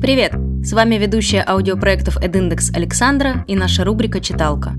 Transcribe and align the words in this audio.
Привет! 0.00 0.32
С 0.64 0.72
вами 0.72 0.94
ведущая 0.94 1.44
аудиопроектов 1.46 2.16
EdIndex 2.16 2.74
Александра 2.74 3.44
и 3.46 3.54
наша 3.54 3.84
рубрика 3.84 4.18
«Читалка». 4.18 4.72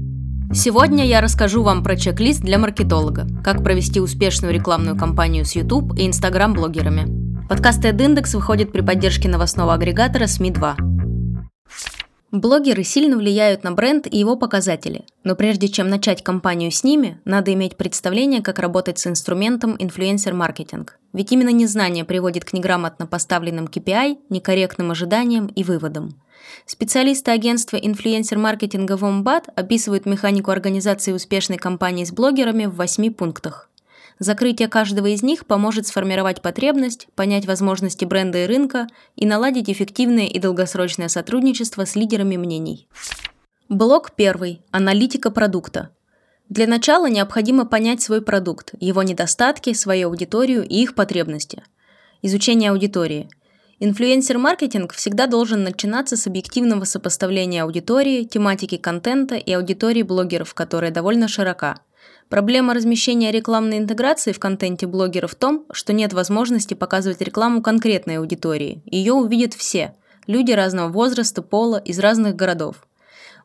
Сегодня 0.51 1.05
я 1.05 1.21
расскажу 1.21 1.61
вам 1.61 1.83
про 1.83 1.95
чек-лист 1.95 2.41
для 2.41 2.57
маркетолога, 2.57 3.27
как 3.43 3.63
провести 3.63 3.99
успешную 3.99 4.51
рекламную 4.51 4.97
кампанию 4.97 5.45
с 5.45 5.51
YouTube 5.51 5.95
и 5.95 6.07
Instagram 6.07 6.53
блогерами. 6.53 7.05
Подкаст 7.47 7.85
EdIndex 7.85 8.35
выходит 8.35 8.71
при 8.71 8.81
поддержке 8.81 9.29
новостного 9.29 9.75
агрегатора 9.75 10.25
СМИ-2. 10.25 10.90
Блогеры 12.31 12.85
сильно 12.85 13.17
влияют 13.17 13.65
на 13.65 13.73
бренд 13.73 14.07
и 14.07 14.17
его 14.17 14.37
показатели, 14.37 15.03
но 15.25 15.35
прежде 15.35 15.67
чем 15.67 15.89
начать 15.89 16.23
кампанию 16.23 16.71
с 16.71 16.81
ними, 16.81 17.19
надо 17.25 17.53
иметь 17.53 17.75
представление, 17.75 18.41
как 18.41 18.59
работать 18.59 18.99
с 18.99 19.07
инструментом 19.07 19.75
инфлюенсер-маркетинг. 19.77 20.97
Ведь 21.11 21.33
именно 21.33 21.49
незнание 21.49 22.05
приводит 22.05 22.45
к 22.45 22.53
неграмотно 22.53 23.05
поставленным 23.05 23.65
KPI, 23.65 24.19
некорректным 24.29 24.91
ожиданиям 24.91 25.47
и 25.47 25.65
выводам. 25.65 26.21
Специалисты 26.65 27.31
агентства 27.31 27.75
инфлюенсер-маркетинга 27.75 28.95
Wombat 28.95 29.51
описывают 29.53 30.05
механику 30.05 30.51
организации 30.51 31.11
успешной 31.11 31.57
кампании 31.57 32.05
с 32.05 32.13
блогерами 32.13 32.65
в 32.65 32.75
8 32.75 33.13
пунктах. 33.13 33.69
Закрытие 34.21 34.67
каждого 34.67 35.07
из 35.07 35.23
них 35.23 35.47
поможет 35.47 35.87
сформировать 35.87 36.43
потребность, 36.43 37.07
понять 37.15 37.47
возможности 37.47 38.05
бренда 38.05 38.43
и 38.43 38.45
рынка 38.45 38.85
и 39.15 39.25
наладить 39.25 39.67
эффективное 39.67 40.27
и 40.27 40.37
долгосрочное 40.37 41.07
сотрудничество 41.07 41.87
с 41.87 41.95
лидерами 41.95 42.37
мнений. 42.37 42.87
Блок 43.67 44.11
первый. 44.15 44.61
Аналитика 44.69 45.31
продукта. 45.31 45.89
Для 46.49 46.67
начала 46.67 47.09
необходимо 47.09 47.65
понять 47.65 48.03
свой 48.03 48.21
продукт, 48.21 48.75
его 48.79 49.01
недостатки, 49.01 49.73
свою 49.73 50.09
аудиторию 50.09 50.67
и 50.67 50.83
их 50.83 50.93
потребности. 50.93 51.63
Изучение 52.21 52.69
аудитории. 52.69 53.27
Инфлюенсер-маркетинг 53.79 54.93
всегда 54.93 55.25
должен 55.25 55.63
начинаться 55.63 56.15
с 56.15 56.27
объективного 56.27 56.83
сопоставления 56.83 57.63
аудитории, 57.63 58.25
тематики 58.25 58.77
контента 58.77 59.33
и 59.33 59.51
аудитории 59.51 60.03
блогеров, 60.03 60.53
которая 60.53 60.91
довольно 60.91 61.27
широка– 61.27 61.79
Проблема 62.31 62.73
размещения 62.73 63.29
рекламной 63.29 63.77
интеграции 63.77 64.31
в 64.31 64.39
контенте 64.39 64.87
блогера 64.87 65.27
в 65.27 65.35
том, 65.35 65.65
что 65.73 65.91
нет 65.91 66.13
возможности 66.13 66.73
показывать 66.73 67.19
рекламу 67.19 67.61
конкретной 67.61 68.19
аудитории. 68.19 68.81
Ее 68.85 69.11
увидят 69.11 69.53
все– 69.53 69.95
люди 70.27 70.53
разного 70.53 70.87
возраста, 70.87 71.41
пола, 71.41 71.75
из 71.75 71.99
разных 71.99 72.37
городов. 72.37 72.87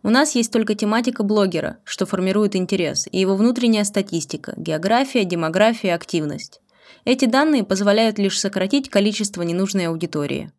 У 0.05 0.09
нас 0.09 0.37
есть 0.37 0.53
только 0.53 0.77
тематика 0.77 1.25
блогера, 1.25 1.78
что 1.83 2.06
формирует 2.06 2.55
интерес, 2.55 3.09
и 3.11 3.19
его 3.19 3.34
внутренняя 3.34 3.83
статистика– 3.83 4.55
география, 4.56 5.25
демография, 5.25 5.93
активность. 5.93 6.61
Эти 7.05 7.25
данные 7.25 7.65
позволяют 7.65 8.21
лишь 8.21 8.39
сократить 8.39 8.89
количество 8.89 9.43
ненужной 9.43 9.89
аудитории. 9.89 10.53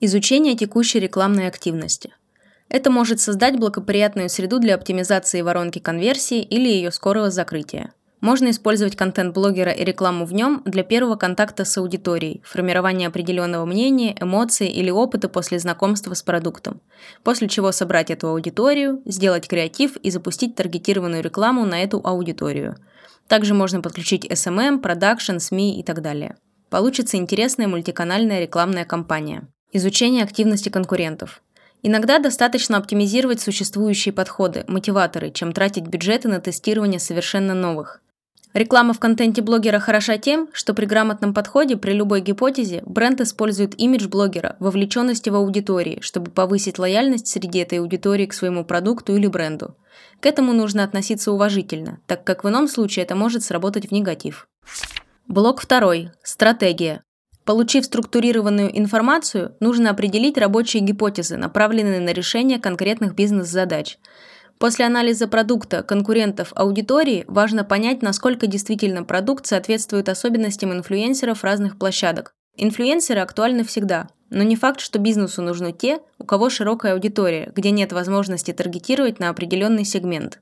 Изучение 0.00 0.56
текущей 0.56 1.00
рекламной 1.00 1.48
активности– 1.48 2.14
это 2.74 2.90
может 2.90 3.20
создать 3.20 3.56
благоприятную 3.56 4.28
среду 4.28 4.58
для 4.58 4.74
оптимизации 4.74 5.42
воронки 5.42 5.78
конверсии 5.78 6.42
или 6.42 6.68
ее 6.68 6.90
скорого 6.90 7.30
закрытия. 7.30 7.92
Можно 8.20 8.50
использовать 8.50 8.96
контент 8.96 9.32
блогера 9.32 9.70
и 9.70 9.84
рекламу 9.84 10.24
в 10.24 10.34
нем 10.34 10.60
для 10.64 10.82
первого 10.82 11.14
контакта 11.14 11.64
с 11.64 11.78
аудиторией, 11.78 12.42
формирования 12.44 13.06
определенного 13.06 13.64
мнения, 13.64 14.16
эмоций 14.20 14.66
или 14.66 14.90
опыта 14.90 15.28
после 15.28 15.60
знакомства 15.60 16.14
с 16.14 16.24
продуктом, 16.24 16.80
после 17.22 17.46
чего 17.46 17.70
собрать 17.70 18.10
эту 18.10 18.26
аудиторию, 18.26 19.00
сделать 19.04 19.46
креатив 19.46 19.94
и 19.98 20.10
запустить 20.10 20.56
таргетированную 20.56 21.22
рекламу 21.22 21.64
на 21.64 21.80
эту 21.80 22.00
аудиторию. 22.02 22.74
Также 23.28 23.54
можно 23.54 23.82
подключить 23.82 24.24
SMM, 24.24 24.80
продакшн, 24.80 25.38
СМИ 25.38 25.78
и 25.78 25.84
так 25.84 26.02
далее. 26.02 26.34
Получится 26.70 27.18
интересная 27.18 27.68
мультиканальная 27.68 28.40
рекламная 28.40 28.84
кампания. 28.84 29.46
Изучение 29.70 30.24
активности 30.24 30.70
конкурентов. 30.70 31.40
Иногда 31.86 32.18
достаточно 32.18 32.78
оптимизировать 32.78 33.42
существующие 33.42 34.14
подходы, 34.14 34.64
мотиваторы, 34.68 35.30
чем 35.30 35.52
тратить 35.52 35.86
бюджеты 35.86 36.28
на 36.28 36.40
тестирование 36.40 36.98
совершенно 36.98 37.52
новых. 37.52 38.00
Реклама 38.54 38.94
в 38.94 39.00
контенте 39.00 39.42
блогера 39.42 39.80
хороша 39.80 40.16
тем, 40.16 40.48
что 40.54 40.72
при 40.72 40.86
грамотном 40.86 41.34
подходе 41.34 41.76
при 41.76 41.92
любой 41.92 42.22
гипотезе 42.22 42.82
бренд 42.86 43.20
использует 43.20 43.78
имидж 43.78 44.08
блогера, 44.08 44.56
вовлеченности 44.60 45.28
в 45.28 45.34
аудитории, 45.34 45.98
чтобы 46.00 46.30
повысить 46.30 46.78
лояльность 46.78 47.26
среди 47.26 47.58
этой 47.58 47.80
аудитории 47.80 48.24
к 48.24 48.32
своему 48.32 48.64
продукту 48.64 49.14
или 49.14 49.26
бренду. 49.26 49.76
К 50.20 50.26
этому 50.26 50.54
нужно 50.54 50.84
относиться 50.84 51.32
уважительно, 51.32 52.00
так 52.06 52.24
как 52.24 52.44
в 52.44 52.48
ином 52.48 52.66
случае 52.66 53.04
это 53.04 53.14
может 53.14 53.44
сработать 53.44 53.90
в 53.90 53.92
негатив. 53.92 54.48
Блок 55.28 55.60
второй. 55.60 56.12
Стратегия. 56.22 57.03
Получив 57.44 57.84
структурированную 57.84 58.76
информацию, 58.78 59.54
нужно 59.60 59.90
определить 59.90 60.38
рабочие 60.38 60.82
гипотезы, 60.82 61.36
направленные 61.36 62.00
на 62.00 62.10
решение 62.10 62.58
конкретных 62.58 63.14
бизнес-задач. 63.14 63.98
После 64.58 64.86
анализа 64.86 65.28
продукта, 65.28 65.82
конкурентов, 65.82 66.52
аудитории 66.54 67.24
важно 67.28 67.64
понять, 67.64 68.00
насколько 68.00 68.46
действительно 68.46 69.04
продукт 69.04 69.46
соответствует 69.46 70.08
особенностям 70.08 70.72
инфлюенсеров 70.72 71.44
разных 71.44 71.78
площадок. 71.78 72.34
Инфлюенсеры 72.56 73.20
актуальны 73.20 73.64
всегда, 73.64 74.08
но 74.30 74.42
не 74.42 74.56
факт, 74.56 74.80
что 74.80 74.98
бизнесу 74.98 75.42
нужны 75.42 75.72
те, 75.72 75.98
у 76.18 76.24
кого 76.24 76.48
широкая 76.48 76.94
аудитория, 76.94 77.52
где 77.54 77.72
нет 77.72 77.92
возможности 77.92 78.52
таргетировать 78.52 79.18
на 79.18 79.28
определенный 79.28 79.84
сегмент. 79.84 80.40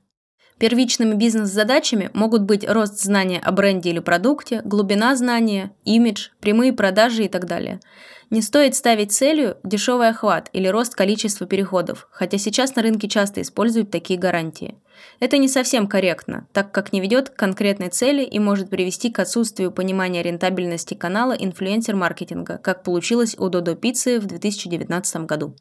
Первичными 0.63 1.15
бизнес-задачами 1.15 2.09
могут 2.13 2.43
быть 2.43 2.65
рост 2.65 2.97
знания 2.97 3.41
о 3.43 3.51
бренде 3.51 3.89
или 3.89 3.99
продукте, 3.99 4.61
глубина 4.63 5.13
знания, 5.13 5.73
имидж, 5.83 6.29
прямые 6.39 6.71
продажи 6.71 7.25
и 7.25 7.27
так 7.27 7.47
далее. 7.47 7.81
Не 8.29 8.41
стоит 8.41 8.73
ставить 8.73 9.11
целью 9.11 9.57
дешевый 9.65 10.07
охват 10.07 10.49
или 10.53 10.69
рост 10.69 10.95
количества 10.95 11.45
переходов, 11.45 12.07
хотя 12.11 12.37
сейчас 12.37 12.77
на 12.77 12.81
рынке 12.81 13.09
часто 13.09 13.41
используют 13.41 13.91
такие 13.91 14.17
гарантии. 14.17 14.77
Это 15.19 15.37
не 15.37 15.49
совсем 15.49 15.85
корректно, 15.85 16.47
так 16.53 16.71
как 16.71 16.93
не 16.93 17.01
ведет 17.01 17.31
к 17.31 17.35
конкретной 17.35 17.89
цели 17.89 18.23
и 18.23 18.39
может 18.39 18.69
привести 18.69 19.11
к 19.11 19.19
отсутствию 19.19 19.69
понимания 19.69 20.23
рентабельности 20.23 20.93
канала 20.93 21.33
инфлюенсер-маркетинга, 21.33 22.57
как 22.57 22.83
получилось 22.83 23.35
у 23.37 23.49
Додо 23.49 23.75
Пиццы 23.75 24.17
в 24.17 24.27
2019 24.27 25.25
году. 25.25 25.57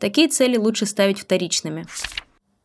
Такие 0.00 0.26
цели 0.26 0.56
лучше 0.56 0.86
ставить 0.86 1.20
вторичными. 1.20 1.86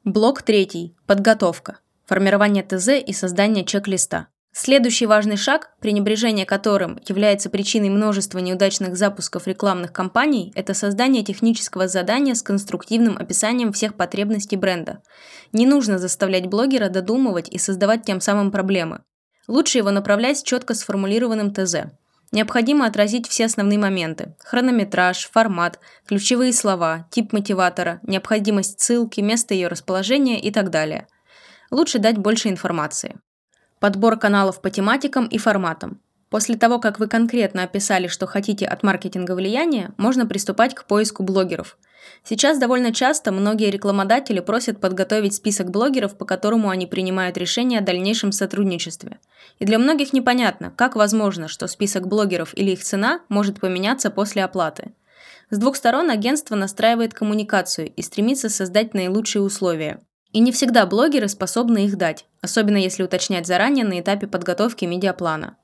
Блок 0.06 0.44
третий. 0.44 0.96
Подготовка. 1.08 1.80
Формирование 2.06 2.62
ТЗ 2.62 2.90
и 3.04 3.12
создание 3.12 3.66
чек-листа. 3.66 4.28
Следующий 4.52 5.08
важный 5.08 5.36
шаг, 5.36 5.72
пренебрежение 5.80 6.46
которым 6.46 7.00
является 7.08 7.50
причиной 7.50 7.90
множества 7.90 8.38
неудачных 8.38 8.98
запусков 8.98 9.48
рекламных 9.48 9.92
кампаний, 9.92 10.54
это 10.54 10.76
создание 10.76 11.24
технического 11.24 11.88
задания 11.88 12.36
с 12.36 12.44
конструктивным 12.44 13.18
описанием 13.18 13.74
всех 13.74 13.96
потребностей 13.96 14.58
бренда. 14.58 15.02
Не 15.54 15.66
нужно 15.66 15.98
заставлять 15.98 16.46
блогера 16.46 16.90
додумывать 16.90 17.50
и 17.50 17.58
создавать 17.58 18.04
тем 18.06 18.22
самым 18.22 18.52
проблемы. 18.52 19.02
Лучше 19.48 19.80
его 19.80 19.90
направлять 19.90 20.38
с 20.38 20.44
четко 20.44 20.76
сформулированным 20.76 21.52
ТЗ. 21.52 21.78
Необходимо 22.32 22.86
отразить 22.86 23.28
все 23.28 23.46
основные 23.46 23.80
моменты– 23.80 24.36
хронометраж, 24.40 25.30
формат, 25.32 25.80
ключевые 26.06 26.54
слова, 26.54 27.08
тип 27.12 27.34
мотиватора, 27.34 28.00
необходимость 28.04 28.82
ссылки, 28.82 29.22
место 29.22 29.54
ее 29.54 29.68
расположения 29.68 30.40
и 30.40 30.52
так 30.52 30.70
далее. 30.70 31.08
Лучше 31.72 32.00
дать 32.00 32.18
больше 32.18 32.50
информации. 32.50 33.18
Подбор 33.80 34.18
каналов 34.18 34.62
по 34.62 34.70
тематикам 34.70 35.28
и 35.28 35.38
форматам. 35.38 36.02
После 36.36 36.58
того, 36.58 36.80
как 36.80 37.00
вы 37.00 37.08
конкретно 37.08 37.64
описали, 37.64 38.08
что 38.08 38.28
хотите 38.28 38.66
от 38.66 38.84
маркетинга 38.84 39.36
влияния, 39.36 39.94
можно 39.96 40.26
приступать 40.26 40.76
к 40.76 40.84
поиску 40.84 41.24
блогеров. 41.24 41.78
Сейчас 42.26 42.60
довольно 42.60 42.94
часто 42.94 43.32
многие 43.32 43.72
рекламодатели 43.72 44.42
просят 44.42 44.82
подготовить 44.82 45.34
список 45.34 45.72
блогеров, 45.72 46.18
по 46.18 46.26
которому 46.26 46.68
они 46.68 46.88
принимают 46.88 47.38
решение 47.38 47.80
о 47.80 47.84
дальнейшем 47.84 48.34
сотрудничестве. 48.34 49.20
И 49.60 49.66
для 49.66 49.80
многих 49.80 50.12
непонятно, 50.12 50.74
как 50.76 50.98
возможно, 50.98 51.48
что 51.48 51.68
список 51.68 52.06
блогеров 52.10 52.54
или 52.54 52.72
их 52.72 52.84
цена 52.84 53.22
может 53.30 53.62
поменяться 53.62 54.12
после 54.12 54.44
оплаты. 54.44 54.92
С 55.52 55.58
двух 55.58 55.78
сторон 55.78 56.10
агентство 56.10 56.56
настраивает 56.56 57.14
коммуникацию 57.14 57.94
и 57.96 58.02
стремится 58.02 58.50
создать 58.50 58.94
наилучшие 58.94 59.42
условия. 59.42 60.02
И 60.34 60.42
не 60.42 60.52
всегда 60.52 60.86
блогеры 60.86 61.30
способны 61.30 61.86
их 61.86 61.98
дать, 61.98 62.26
особенно 62.42 62.76
если 62.76 63.04
уточнять 63.04 63.48
заранее 63.48 63.86
на 63.86 64.02
этапе 64.02 64.28
подготовки 64.28 64.84
медиаплана. 64.84 65.56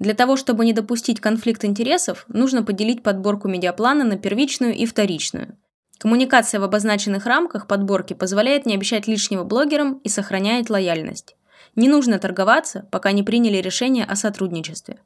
Для 0.00 0.14
того, 0.14 0.36
чтобы 0.36 0.64
не 0.64 0.72
допустить 0.72 1.20
конфликт 1.20 1.62
интересов, 1.62 2.24
нужно 2.26 2.62
поделить 2.62 3.02
подборку 3.02 3.48
медиаплана 3.48 4.02
на 4.02 4.16
первичную 4.16 4.74
и 4.74 4.86
вторичную. 4.86 5.58
Коммуникация 5.98 6.58
в 6.58 6.64
обозначенных 6.64 7.26
рамках 7.26 7.66
подборки 7.66 8.14
позволяет 8.14 8.64
не 8.64 8.74
обещать 8.74 9.06
лишнего 9.06 9.44
блогерам 9.44 10.00
и 10.02 10.08
сохраняет 10.08 10.70
лояльность. 10.70 11.36
Не 11.76 11.90
нужно 11.90 12.18
торговаться, 12.18 12.88
пока 12.90 13.12
не 13.12 13.22
приняли 13.22 13.58
решение 13.58 14.06
о 14.06 14.16
сотрудничестве. 14.16 15.00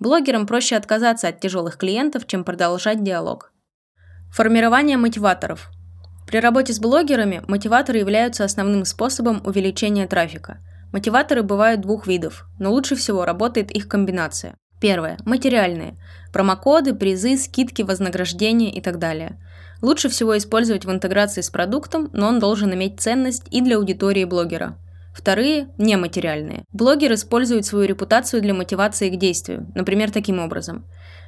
Блогерам 0.00 0.48
проще 0.48 0.74
отказаться 0.74 1.28
от 1.28 1.38
тяжелых 1.38 1.76
клиентов, 1.76 2.26
чем 2.26 2.42
продолжать 2.42 3.04
диалог. 3.04 3.52
Формирование 4.32 4.96
мотиваторов. 4.96 5.70
При 6.26 6.38
работе 6.38 6.72
с 6.72 6.80
блогерами 6.80 7.44
мотиваторы 7.46 7.98
являются 7.98 8.44
основным 8.44 8.84
способом 8.84 9.42
увеличения 9.46 10.08
трафика– 10.08 10.58
Мотиваторы 10.92 11.42
бывают 11.42 11.80
двух 11.80 12.06
видов, 12.06 12.46
но 12.58 12.70
лучше 12.72 12.96
всего 12.96 13.24
работает 13.24 13.70
их 13.70 13.88
комбинация. 13.88 14.56
Первое. 14.80 15.18
Материальные. 15.24 15.96
Промокоды, 16.32 16.94
призы, 16.94 17.36
скидки, 17.36 17.82
вознаграждения 17.82 18.72
и 18.72 18.80
так 18.80 18.98
далее. 18.98 19.38
Лучше 19.82 20.08
всего 20.08 20.36
использовать 20.36 20.84
в 20.84 20.90
интеграции 20.90 21.42
с 21.42 21.50
продуктом, 21.50 22.08
но 22.12 22.28
он 22.28 22.38
должен 22.38 22.72
иметь 22.74 23.00
ценность 23.00 23.46
и 23.50 23.60
для 23.60 23.76
аудитории 23.76 24.24
блогера. 24.24 24.78
Вторые– 25.14 25.68
нематериальные. 25.78 26.64
Блогер 26.72 27.12
использует 27.12 27.66
свою 27.66 27.86
репутацию 27.86 28.40
для 28.40 28.54
мотивации 28.54 29.10
к 29.10 29.16
действию, 29.16 29.70
например, 29.74 30.10
таким 30.10 30.38
образом. 30.38 30.86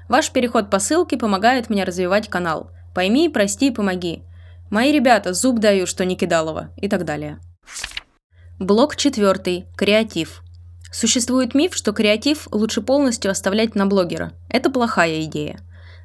Ваш 0.08 0.30
переход 0.30 0.70
по 0.70 0.78
ссылке 0.78 1.16
помогает 1.16 1.68
мне 1.68 1.84
развивать 1.84 2.28
канал. 2.28 2.70
Пойми, 2.94 3.28
прости, 3.28 3.70
помоги. 3.70 4.22
Мои 4.70 4.92
ребята, 4.92 5.34
зуб 5.34 5.58
даю, 5.58 5.86
что 5.86 6.04
не 6.04 6.16
кидалово 6.16 6.70
и 6.76 6.88
так 6.88 7.04
далее. 7.04 7.38
Блок 8.58 8.96
четвертый. 8.96 9.66
Креатив. 9.76 10.42
Существует 10.92 11.54
миф, 11.54 11.74
что 11.74 11.92
креатив 11.92 12.46
лучше 12.52 12.82
полностью 12.82 13.30
оставлять 13.30 13.74
на 13.74 13.86
блогера. 13.86 14.34
Это 14.48 14.70
плохая 14.70 15.22
идея. 15.22 15.58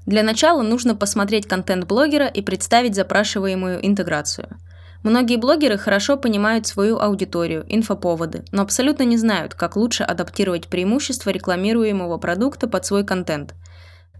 Для 0.06 0.24
начала 0.24 0.64
нужно 0.64 0.96
посмотреть 0.96 1.46
контент 1.46 1.86
блогера 1.86 2.26
и 2.26 2.42
представить 2.42 2.96
запрашиваемую 2.96 3.86
интеграцию. 3.86 4.58
Многие 5.04 5.36
блогеры 5.36 5.78
хорошо 5.78 6.18
понимают 6.18 6.66
свою 6.66 6.98
аудиторию, 6.98 7.66
инфоповоды, 7.68 8.46
но 8.52 8.64
абсолютно 8.64 9.04
не 9.04 9.18
знают, 9.18 9.54
как 9.54 9.76
лучше 9.76 10.04
адаптировать 10.04 10.68
преимущества 10.68 11.30
рекламируемого 11.30 12.18
продукта 12.18 12.68
под 12.68 12.86
свой 12.86 13.06
контент. 13.06 13.54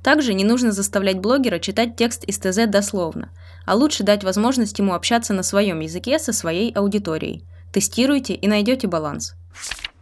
Также 0.04 0.34
не 0.34 0.44
нужно 0.44 0.74
заставлять 0.74 1.20
блогера 1.20 1.60
читать 1.60 1.96
текст 1.96 2.26
из 2.26 2.38
ТЗ 2.38 2.68
дословно, 2.68 3.30
а 3.66 3.74
лучше 3.74 4.04
дать 4.04 4.24
возможность 4.24 4.78
ему 4.78 4.94
общаться 4.94 5.34
на 5.34 5.44
своем 5.44 5.80
языке 5.80 6.20
со 6.20 6.34
своей 6.34 6.72
аудиторией. 6.74 7.46
Тестируйте 7.78 8.34
и 8.34 8.48
найдете 8.48 8.88
баланс. 8.88 9.36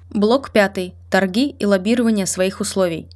Блок 0.09 0.51
пятый. 0.51 0.95
Торги 1.11 1.49
и 1.49 1.65
лоббирование 1.65 2.25
своих 2.25 2.61
условий. 2.61 3.09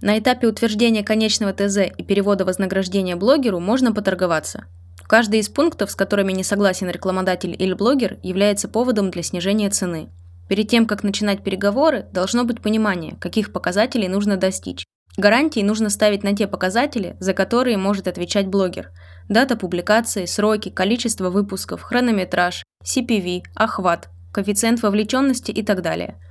На 0.00 0.18
этапе 0.18 0.46
утверждения 0.46 1.04
конечного 1.04 1.52
ТЗ 1.52 1.92
и 1.94 2.02
перевода 2.02 2.46
вознаграждения 2.46 3.14
блогеру 3.14 3.60
можно 3.60 3.92
поторговаться. 3.92 4.64
Каждый 5.06 5.40
из 5.40 5.50
пунктов, 5.50 5.90
с 5.90 5.94
которыми 5.94 6.32
не 6.32 6.44
согласен 6.44 6.88
рекламодатель 6.88 7.54
или 7.58 7.74
блогер, 7.74 8.18
является 8.22 8.68
поводом 8.68 9.10
для 9.10 9.22
снижения 9.22 9.68
цены. 9.68 10.08
Перед 10.48 10.66
тем, 10.70 10.86
как 10.86 11.02
начинать 11.02 11.44
переговоры, 11.44 12.06
должно 12.10 12.44
быть 12.44 12.62
понимание, 12.62 13.18
каких 13.20 13.52
показателей 13.52 14.08
нужно 14.08 14.38
достичь. 14.38 14.86
Гарантии 15.18 15.60
нужно 15.60 15.90
ставить 15.90 16.22
на 16.22 16.34
те 16.34 16.46
показатели, 16.46 17.18
за 17.20 17.34
которые 17.34 17.76
может 17.76 18.08
отвечать 18.08 18.46
блогер. 18.46 18.92
Дата 19.28 19.56
публикации, 19.56 20.24
сроки, 20.26 20.70
количество 20.70 21.30
выпусков, 21.30 21.82
хронометраж, 21.82 22.64
CPV, 22.84 23.42
охват, 23.54 24.08
коэффициент 24.32 24.82
вовлеченности 24.82 25.50
и 25.50 25.62
так 25.62 25.82
далее– 25.82 26.20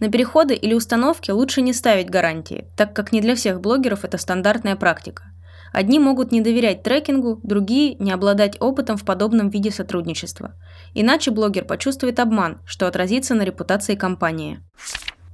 на 0.00 0.08
переходы 0.10 0.54
или 0.54 0.74
установки 0.74 1.32
лучше 1.32 1.60
не 1.60 1.72
ставить 1.72 2.08
гарантии, 2.08 2.66
так 2.76 2.94
как 2.94 3.10
не 3.10 3.20
для 3.20 3.34
всех 3.34 3.60
блогеров 3.60 4.04
это 4.04 4.16
стандартная 4.16 4.76
практика. 4.76 5.24
Одни 5.72 5.98
могут 5.98 6.30
не 6.32 6.40
доверять 6.40 6.82
трекингу, 6.82 7.40
другие– 7.42 7.94
не 7.98 8.12
обладать 8.12 8.56
опытом 8.60 8.96
в 8.96 9.04
подобном 9.04 9.50
виде 9.50 9.70
сотрудничества. 9.70 10.54
Иначе 10.94 11.30
блогер 11.30 11.64
почувствует 11.64 12.20
обман, 12.20 12.60
что 12.64 12.86
отразится 12.86 13.34
на 13.34 13.42
репутации 13.42 13.96
компании. 13.96 14.60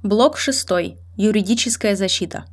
Блок 0.03 0.37
6. 0.37 0.67
Юридическая 1.15 1.95
защита. 1.95 2.45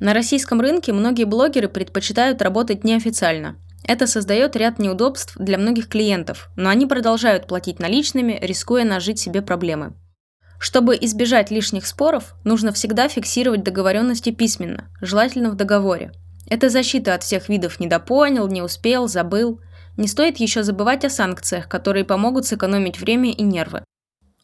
На 0.00 0.14
российском 0.14 0.60
рынке 0.60 0.92
многие 0.92 1.24
блогеры 1.24 1.68
предпочитают 1.68 2.42
работать 2.42 2.84
неофициально. 2.84 3.56
Это 3.84 4.06
создает 4.06 4.56
ряд 4.56 4.78
неудобств 4.78 5.36
для 5.36 5.58
многих 5.58 5.88
клиентов, 5.88 6.48
но 6.56 6.68
они 6.68 6.86
продолжают 6.86 7.46
платить 7.46 7.78
наличными, 7.78 8.38
рискуя 8.40 8.84
нажить 8.84 9.18
себе 9.18 9.42
проблемы. 9.42 9.94
Чтобы 10.58 10.96
избежать 11.00 11.50
лишних 11.50 11.86
споров, 11.86 12.34
нужно 12.44 12.72
всегда 12.72 13.08
фиксировать 13.08 13.62
договоренности 13.62 14.30
письменно, 14.30 14.90
желательно 15.00 15.50
в 15.50 15.56
договоре. 15.56 16.12
Это 16.46 16.68
защита 16.68 17.14
от 17.14 17.22
всех 17.22 17.48
видов 17.48 17.80
«недопонял», 17.80 18.46
«не 18.48 18.60
успел», 18.60 19.08
«забыл». 19.08 19.60
Не 19.96 20.06
стоит 20.06 20.38
еще 20.38 20.62
забывать 20.62 21.04
о 21.04 21.10
санкциях, 21.10 21.68
которые 21.68 22.04
помогут 22.04 22.46
сэкономить 22.46 23.00
время 23.00 23.32
и 23.32 23.42
нервы. 23.42 23.84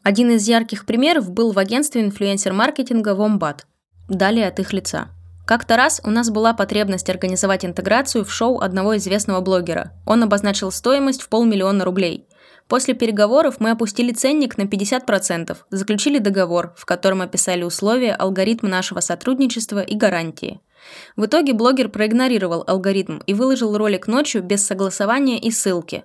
Один 0.03 0.31
из 0.31 0.47
ярких 0.47 0.85
примеров 0.85 1.31
был 1.31 1.51
в 1.51 1.59
агентстве 1.59 2.01
инфлюенсер-маркетинга 2.01 3.11
Wombat. 3.11 3.61
Далее 4.07 4.47
от 4.47 4.59
их 4.59 4.73
лица. 4.73 5.09
Как-то 5.47 5.77
раз 5.77 6.01
у 6.03 6.11
нас 6.11 6.29
была 6.29 6.53
потребность 6.53 7.09
организовать 7.09 7.65
интеграцию 7.65 8.25
в 8.25 8.31
шоу 8.31 8.59
одного 8.59 8.97
известного 8.97 9.41
блогера. 9.41 9.93
Он 10.05 10.21
обозначил 10.21 10.71
стоимость 10.71 11.21
в 11.23 11.29
полмиллиона 11.29 11.85
рублей– 11.85 12.27
После 12.67 12.93
переговоров 12.93 13.55
мы 13.59 13.71
опустили 13.71 14.11
ценник 14.11 14.57
на 14.57 14.63
50%, 14.63 15.55
заключили 15.69 16.19
договор, 16.19 16.73
в 16.75 16.85
котором 16.85 17.21
описали 17.21 17.63
условия, 17.63 18.13
алгоритм 18.13 18.67
нашего 18.67 18.99
сотрудничества 18.99 19.79
и 19.79 19.95
гарантии. 19.95 20.59
В 21.15 21.25
итоге 21.25 21.53
блогер 21.53 21.89
проигнорировал 21.89 22.63
алгоритм 22.67 23.19
и 23.25 23.33
выложил 23.33 23.77
ролик 23.77 24.07
ночью 24.07 24.43
без 24.43 24.65
согласования 24.65 25.39
и 25.39 25.49
ссылки. 25.49 26.03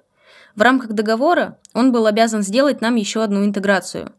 В 0.55 0.63
рамках 0.63 0.93
договора 0.93 1.59
он 1.75 1.91
был 1.91 2.07
обязан 2.07 2.43
сделать 2.43 2.81
нам 2.81 2.95
еще 2.95 3.23
одну 3.23 3.45
интеграцию. 3.45 4.13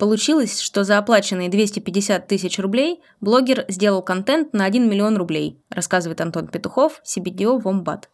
Получилось, 0.00 0.60
что 0.60 0.82
за 0.82 0.96
оплаченные 0.96 1.50
250 1.50 2.26
тысяч 2.26 2.58
рублей 2.58 3.02
блогер 3.20 3.66
сделал 3.68 4.00
контент 4.00 4.54
на 4.54 4.64
1 4.64 4.88
миллион 4.88 5.18
рублей, 5.18 5.62
рассказывает 5.68 6.22
Антон 6.22 6.48
Петухов, 6.48 7.02
CBDO 7.04 7.60
Wombat. 7.60 8.04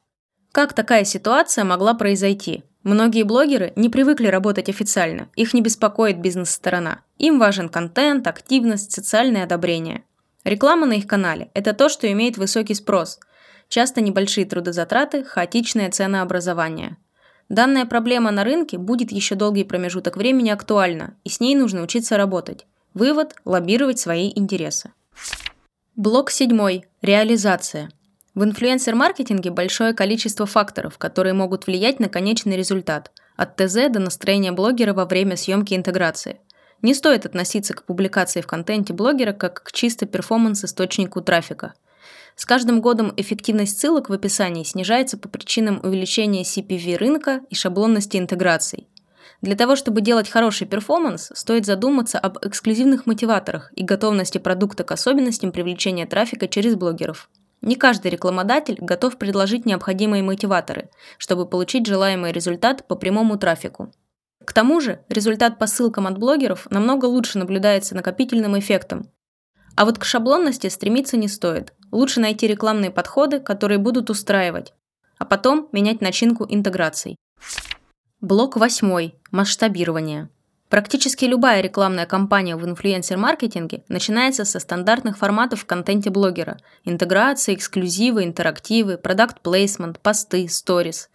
Как 0.50 0.72
такая 0.72 1.04
ситуация 1.04 1.62
могла 1.62 1.94
произойти? 1.94 2.64
Многие 2.82 3.22
блогеры 3.22 3.72
не 3.76 3.88
привыкли 3.88 4.26
работать 4.26 4.68
официально, 4.68 5.28
их 5.36 5.54
не 5.54 5.60
беспокоит 5.62 6.18
бизнес-сторона. 6.18 7.02
Им 7.18 7.38
важен 7.38 7.68
контент, 7.68 8.26
активность, 8.26 8.90
социальное 8.90 9.44
одобрение. 9.44 10.02
Реклама 10.42 10.86
на 10.86 10.94
их 10.94 11.06
канале– 11.06 11.52
это 11.54 11.72
то, 11.72 11.88
что 11.88 12.10
имеет 12.10 12.36
высокий 12.36 12.74
спрос. 12.74 13.20
Часто 13.68 14.00
небольшие 14.00 14.44
трудозатраты, 14.44 15.22
хаотичное 15.22 15.92
ценообразование. 15.92 16.96
Данная 17.48 17.87
проблема 17.87 18.32
на 18.32 18.43
рынке 18.43 18.76
будет 18.76 19.12
еще 19.12 19.37
долгий 19.37 19.64
промежуток 19.64 20.16
времени 20.16 20.50
актуальна, 20.50 21.14
и 21.25 21.28
с 21.28 21.38
ней 21.38 21.54
нужно 21.54 21.82
учиться 21.82 22.16
работать. 22.16 22.66
Вывод– 22.93 23.34
лоббировать 23.44 24.00
свои 24.00 24.32
интересы. 24.34 24.93
Блок 25.94 26.31
7. 26.31 26.82
Реализация. 27.02 27.90
В 28.34 28.43
инфлюенсер-маркетинге 28.43 29.50
большое 29.50 29.94
количество 29.94 30.44
факторов, 30.44 30.98
которые 30.98 31.34
могут 31.34 31.66
влиять 31.66 32.00
на 32.00 32.08
конечный 32.08 32.56
результат, 32.56 33.12
от 33.37 33.56
ТЗ 33.56 33.90
до 33.90 34.00
настроения 34.00 34.52
блогера 34.52 34.92
во 34.92 35.06
время 35.06 35.37
съемки 35.37 35.75
интеграции. 35.75 36.40
Не 36.82 36.94
стоит 36.94 37.26
относиться 37.26 37.75
к 37.75 37.84
публикации 37.84 38.40
в 38.40 38.46
контенте 38.46 38.92
блогера 38.92 39.32
как 39.32 39.62
к 39.62 39.72
чисто 39.72 40.04
перформанс-источнику 40.04 41.22
трафика. 41.22 41.75
С 42.36 42.44
каждым 42.44 42.82
годом 42.82 43.14
эффективность 43.16 43.80
ссылок 43.80 44.10
в 44.10 44.12
описании 44.12 44.62
снижается 44.62 45.16
по 45.16 45.26
причинам 45.26 45.80
увеличения 45.82 46.42
CPV 46.42 46.96
рынка 46.99 47.40
и 47.49 47.54
шаблонности 47.54 48.18
интеграций. 48.18 48.88
Для 49.40 49.56
того, 49.56 49.75
чтобы 49.75 50.02
делать 50.02 50.28
хороший 50.28 50.66
перформанс, 50.66 51.32
стоит 51.34 51.64
задуматься 51.64 52.18
об 52.18 52.38
эксклюзивных 52.42 53.06
мотиваторах 53.06 53.72
и 53.75 53.82
готовности 53.82 54.37
продукта 54.37 54.84
к 54.84 54.92
особенностям 54.92 55.50
привлечения 55.50 56.06
трафика 56.06 56.46
через 56.46 56.75
блогеров. 56.75 57.30
Не 57.62 57.75
каждый 57.75 58.11
рекламодатель 58.11 58.76
готов 58.80 59.16
предложить 59.16 59.64
необходимые 59.64 60.22
мотиваторы, 60.22 60.90
чтобы 61.16 61.46
получить 61.46 61.87
желаемый 61.87 62.32
результат 62.32 62.87
по 62.87 62.96
прямому 62.96 63.38
трафику. 63.38 63.92
К 64.44 64.52
тому 64.52 64.80
же, 64.80 65.00
результат 65.08 65.58
по 65.58 65.66
ссылкам 65.66 66.06
от 66.06 66.18
блогеров 66.18 66.66
намного 66.70 67.06
лучше 67.06 67.38
наблюдается 67.38 67.94
накопительным 67.94 68.58
эффектом. 68.58 69.11
А 69.76 69.85
вот 69.85 69.99
к 69.99 70.04
шаблонности 70.04 70.68
стремиться 70.68 71.16
не 71.16 71.28
стоит. 71.28 71.75
Лучше 71.92 72.18
найти 72.18 72.47
рекламные 72.47 72.90
подходы, 72.90 73.40
которые 73.40 73.78
будут 73.78 74.11
устраивать, 74.11 74.73
а 75.18 75.25
потом 75.25 75.68
менять 75.71 76.00
начинку 76.00 76.47
интеграций. 76.49 77.16
Блок 78.23 78.56
8. 78.56 79.11
Масштабирование. 79.30 80.30
Практически 80.71 81.26
любая 81.26 81.61
рекламная 81.61 82.06
кампания 82.06 82.56
в 82.56 82.66
инфлюенсер-маркетинге 82.66 83.85
начинается 83.88 84.45
со 84.45 84.59
стандартных 84.59 85.16
форматов 85.16 85.61
в 85.61 85.66
контенте 85.66 86.11
блогера– 86.11 86.59
интеграции, 86.85 87.54
эксклюзивы, 87.54 88.25
интерактивы, 88.25 88.99
продукт-плейсмент, 88.99 90.00
посты, 90.00 90.49
сторис. 90.49 91.09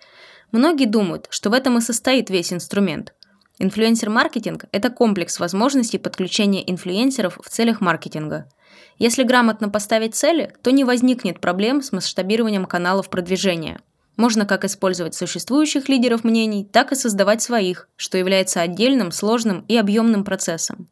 Многие 0.52 0.86
думают, 0.86 1.28
что 1.32 1.50
в 1.50 1.54
этом 1.54 1.80
и 1.80 1.82
состоит 1.82 2.30
весь 2.30 2.54
инструмент. 2.54 3.14
Инфлюенсер-маркетинг– 3.62 4.66
это 4.72 4.90
комплекс 4.90 5.40
возможностей 5.40 6.00
подключения 6.00 6.70
инфлюенсеров 6.70 7.40
в 7.44 7.48
целях 7.48 7.80
маркетинга. 7.80 8.50
Если 8.98 9.24
грамотно 9.24 9.70
поставить 9.70 10.16
цели, 10.16 10.54
то 10.64 10.72
не 10.72 10.84
возникнет 10.84 11.40
проблем 11.40 11.82
с 11.82 11.92
масштабированием 11.92 12.66
каналов 12.66 13.10
продвижения– 13.10 13.80
можно 14.18 14.46
как 14.46 14.66
использовать 14.66 15.16
существующих 15.16 15.90
лидеров 15.90 16.24
мнений, 16.24 16.64
так 16.64 16.92
и 16.92 16.96
создавать 16.96 17.42
своих, 17.42 17.88
что 17.96 18.18
является 18.18 18.62
отдельным, 18.62 19.12
сложным 19.12 19.66
и 19.68 19.78
объемным 19.78 20.24
процессом. 20.24 20.90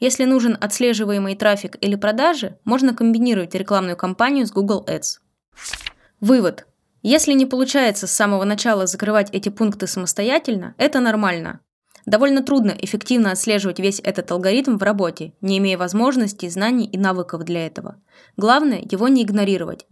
Если 0.00 0.24
нужен 0.24 0.56
отслеживаемый 0.60 1.36
трафик 1.36 1.76
или 1.80 1.94
продажи, 1.94 2.58
можно 2.64 2.94
комбинировать 2.94 3.54
рекламную 3.54 3.96
кампанию 3.96 4.46
с 4.46 4.50
Google 4.50 4.84
Ads. 4.88 5.18
Вывод. 6.20 6.66
Если 7.02 7.34
не 7.34 7.44
получается 7.44 8.06
с 8.06 8.12
самого 8.12 8.44
начала 8.44 8.86
закрывать 8.86 9.28
эти 9.32 9.50
пункты 9.50 9.86
самостоятельно, 9.86 10.74
это 10.78 11.00
нормально. 11.00 11.60
Довольно 12.06 12.42
трудно 12.42 12.74
эффективно 12.78 13.32
отслеживать 13.32 13.78
весь 13.78 14.00
этот 14.00 14.30
алгоритм 14.30 14.76
в 14.76 14.82
работе, 14.82 15.32
не 15.40 15.58
имея 15.58 15.78
возможностей, 15.78 16.50
знаний 16.50 16.86
и 16.86 16.98
навыков 16.98 17.44
для 17.44 17.66
этого. 17.66 17.96
Главное– 18.36 18.82
его 18.90 19.08
не 19.08 19.22
игнорировать. 19.22 19.86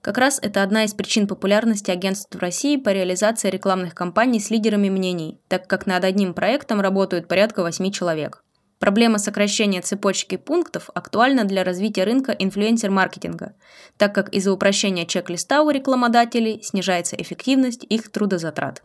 Как 0.00 0.16
раз 0.16 0.38
это 0.40 0.62
одна 0.62 0.84
из 0.84 0.94
причин 0.94 1.26
популярности 1.26 1.90
агентств 1.90 2.32
в 2.32 2.38
России 2.38 2.76
по 2.76 2.90
реализации 2.90 3.50
рекламных 3.50 3.94
кампаний 3.94 4.40
с 4.40 4.50
лидерами 4.50 4.88
мнений, 4.88 5.40
так 5.48 5.66
как 5.66 5.86
над 5.86 6.04
одним 6.04 6.34
проектом 6.34 6.80
работают 6.80 7.26
порядка 7.26 7.62
8 7.62 7.90
человек. 7.90 8.44
Проблема 8.78 9.18
сокращения 9.18 9.82
цепочки 9.82 10.36
пунктов 10.36 10.88
актуальна 10.94 11.42
для 11.44 11.64
развития 11.64 12.04
рынка 12.04 12.30
инфлюенсер-маркетинга, 12.30 13.54
так 13.96 14.14
как 14.14 14.32
из-за 14.32 14.52
упрощения 14.52 15.04
чек-листа 15.04 15.62
у 15.62 15.70
рекламодателей 15.70 16.62
снижается 16.62 17.16
эффективность 17.16 17.84
их 17.88 18.12
трудозатрат. 18.12 18.84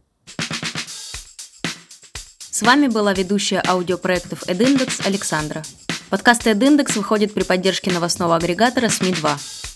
Вами 2.64 2.88
была 2.88 3.12
ведущая 3.12 3.62
аудиопроектов 3.68 4.44
EdIndex 4.48 5.06
Александра. 5.06 5.64
Подкаст 6.10 6.48
EdIndex 6.48 6.94
выходит 6.96 7.34
при 7.34 7.44
поддержке 7.44 7.92
новостного 7.92 8.38
агрегатора 8.38 8.88
СМИ-2. 8.88 9.73